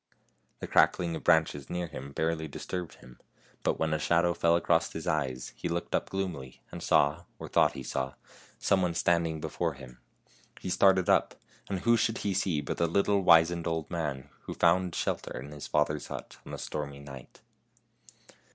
[0.61, 3.19] The crackling of branches near him barely disturbed him,
[3.61, 7.47] but when a shadow fell across his eyes he looked up gloomily, and saw, or
[7.47, 8.15] thought he saw,
[8.57, 8.95] someone THE HUNTSMAN'S SON 91
[9.35, 9.99] standing before him.
[10.59, 11.35] He started up,
[11.69, 15.51] and who should he see but the little wizened old man who found shelter in
[15.51, 17.41] his father's hut on the stormy night.